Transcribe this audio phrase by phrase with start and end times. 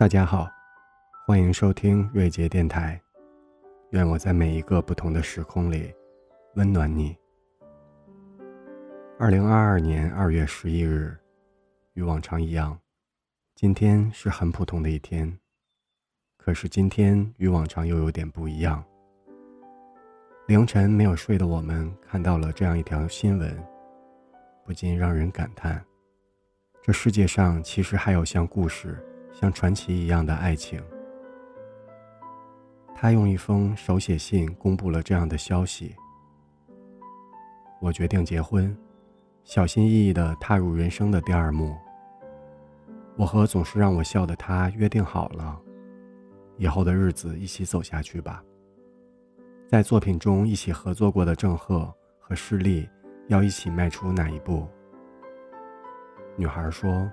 [0.00, 0.48] 大家好，
[1.26, 2.98] 欢迎收听瑞杰电台。
[3.90, 5.92] 愿我在每一个不同的时空里
[6.54, 7.14] 温暖你。
[9.18, 11.14] 二零二二年二月十一日，
[11.92, 12.80] 与往常一样，
[13.54, 15.38] 今天是很普通的一天。
[16.38, 18.82] 可是今天与往常又有点不一样。
[20.46, 23.54] 凌晨没有睡的我们看到了这样一条新闻，
[24.64, 25.84] 不禁让人感叹：
[26.80, 28.98] 这世界上其实还有像故事。
[29.32, 30.82] 像传奇一样的爱情。
[32.94, 35.96] 他用一封手写信公布了这样的消息：
[37.80, 38.76] 我决定结婚，
[39.42, 41.74] 小心翼翼地踏入人生的第二幕。
[43.16, 45.58] 我和总是让我笑的他约定好了，
[46.58, 48.42] 以后的日子一起走下去吧。
[49.66, 52.88] 在作品中一起合作过的郑赫和施丽，
[53.28, 54.68] 要一起迈出哪一步？
[56.36, 57.10] 女孩说。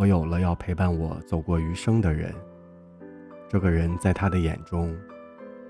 [0.00, 2.34] 我有了要陪伴我走过余生的人，
[3.50, 4.96] 这个人在他的眼中，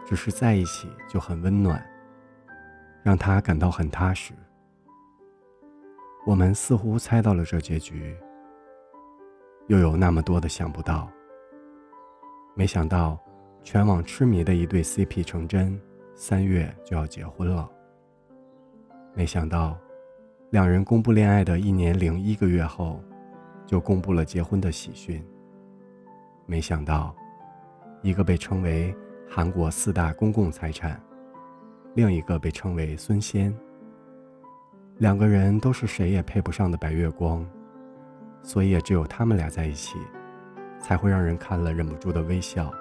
[0.06, 1.84] 只是在一起就很温暖，
[3.03, 4.33] 让他感到很踏实。
[6.25, 8.17] 我们似乎猜到了这结局，
[9.67, 11.11] 又有那么多的想不到。
[12.55, 13.19] 没想到，
[13.65, 15.77] 全网痴迷的一对 CP 成真，
[16.15, 17.69] 三月就要结婚了。
[19.12, 19.77] 没想到，
[20.50, 23.03] 两人公布恋爱的一年零一个月后。
[23.71, 25.25] 就公布了结婚的喜讯。
[26.45, 27.15] 没想到，
[28.03, 28.93] 一个被称为
[29.31, 31.01] 韩国四大公共财产，
[31.95, 33.57] 另一个被称为孙仙。
[34.99, 37.49] 两个人都是谁也配不上的白月光，
[38.43, 39.97] 所以也只有他们俩在一起，
[40.81, 42.75] 才会让人看了忍不住的微笑。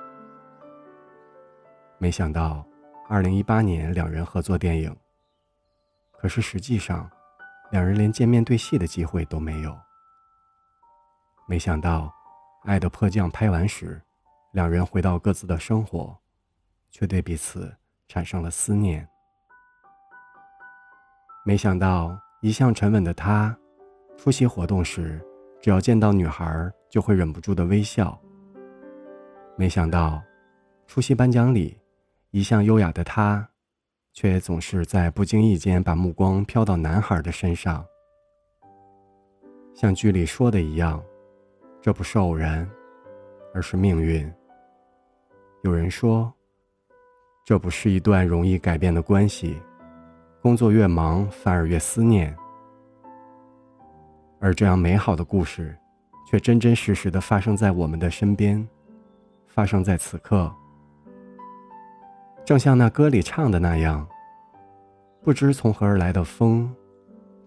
[2.00, 2.66] 没想到，
[3.08, 4.92] 二零一八年两人合作电影，
[6.14, 7.08] 可是实际上，
[7.70, 9.78] 两人连见面对戏的机会都没有。
[11.50, 12.02] 没想到，
[12.70, 14.00] 《爱的迫降》拍完时，
[14.52, 16.16] 两人回到各自的生活，
[16.92, 17.76] 却对彼此
[18.08, 19.10] 产生了思念。
[21.44, 23.58] 没想到，一向沉稳的他，
[24.16, 25.20] 出席活动时，
[25.60, 28.16] 只要见到女孩就会忍不住的微笑。
[29.58, 30.22] 没想到，
[30.86, 31.82] 出席颁奖礼，
[32.30, 33.50] 一向优雅的他，
[34.14, 37.84] 却总是在不经意间把目光飘到男孩的身上。
[39.74, 41.04] 像剧里说的一样。
[41.82, 42.70] 这不是偶然，
[43.54, 44.30] 而是命运。
[45.64, 46.32] 有人说，
[47.46, 49.62] 这不是一段容易改变的关系，
[50.42, 52.36] 工作越忙，反而越思念。
[54.42, 55.78] 而这样美好的故事，
[56.30, 58.68] 却真真实实的发生在我们的身边，
[59.48, 60.54] 发生在此刻。
[62.46, 64.06] 正像那歌里唱的那样，
[65.24, 66.74] 不知从何而来的风，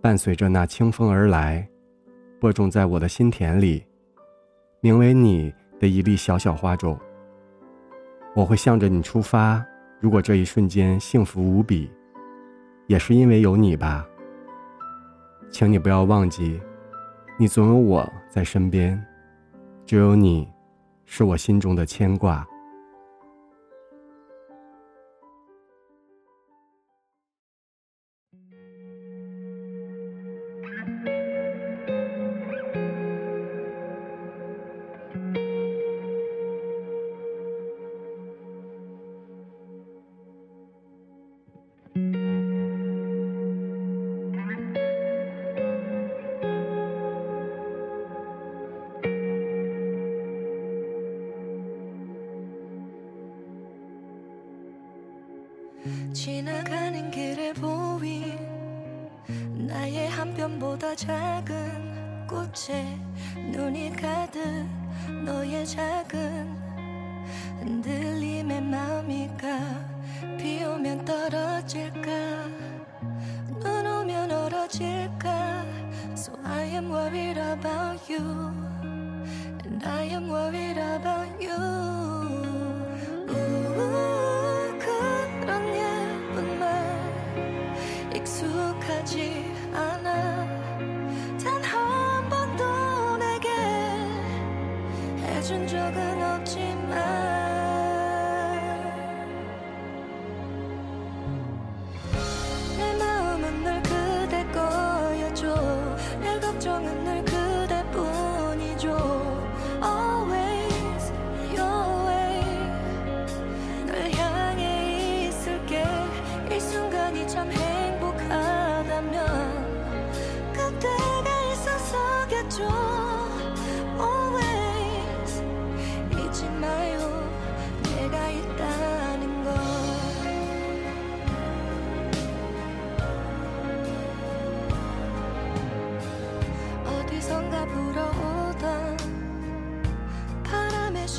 [0.00, 1.69] 伴随着那清风而来，
[2.41, 3.84] 播种在我的心田里。
[4.84, 6.98] 名为你的一粒小小花种，
[8.34, 9.65] 我会向着你出发。
[10.00, 11.88] 如果这一瞬间幸福无比，
[12.88, 14.04] 也是因为有你吧。
[15.53, 16.60] 请你不要忘记，
[17.38, 19.00] 你总有我在身边，
[19.87, 20.50] 只有你，
[21.04, 22.44] 是我心中的牵挂。
[56.12, 58.38] 지나가는 길에 보인
[59.66, 62.98] 나의 한 편보다 작은 꽃에
[63.50, 64.41] 눈이 가득
[65.25, 66.56] 너의 작은
[67.60, 69.12] 흔들림의마음이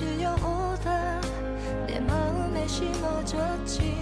[0.03, 1.21] 실려오다
[1.88, 3.95] 내 마음에 심어졌지.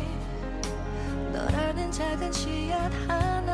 [1.31, 3.50] 너라는 작은 씨앗 하나